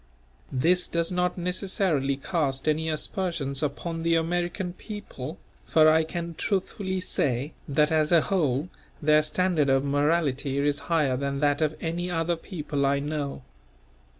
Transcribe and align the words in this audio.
This 0.51 0.87
does 0.87 1.11
not 1.11 1.37
necessarily 1.37 2.17
cast 2.17 2.67
any 2.67 2.89
aspersion 2.89 3.53
upon 3.61 3.99
the 3.99 4.15
American 4.15 4.73
people; 4.73 5.37
for 5.67 5.87
I 5.91 6.03
can 6.03 6.33
truthfully 6.33 6.99
say 6.99 7.53
that 7.67 7.91
as 7.91 8.11
a 8.11 8.21
whole 8.21 8.69
their 8.99 9.21
standard 9.21 9.69
of 9.69 9.83
morality 9.85 10.57
is 10.57 10.79
higher 10.89 11.15
than 11.17 11.39
that 11.41 11.61
of 11.61 11.75
any 11.79 12.09
other 12.09 12.35
people 12.35 12.83
I 12.87 12.97
know. 12.97 13.43